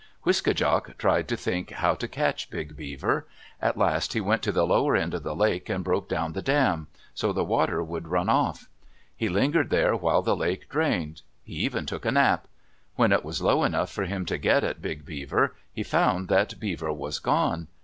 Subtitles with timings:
[0.25, 3.27] Wiske djak tried to think how to catch Big Beaver.
[3.61, 6.41] At last he went to the lower end of the lake and broke down the
[6.41, 8.67] dam, so the water would run off.
[9.15, 11.21] He lingered there while the lake drained.
[11.43, 12.47] He even took a nap.
[12.95, 16.59] When it was low enough for him to get at Big Beaver, he found that
[16.59, 17.67] Beaver was gone.